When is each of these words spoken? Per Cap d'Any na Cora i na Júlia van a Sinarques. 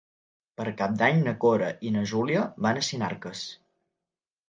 Per 0.61 0.65
Cap 0.79 0.95
d'Any 1.01 1.21
na 1.27 1.35
Cora 1.45 1.69
i 1.89 1.93
na 1.99 2.07
Júlia 2.15 2.49
van 2.67 2.83
a 2.83 2.87
Sinarques. 2.91 3.49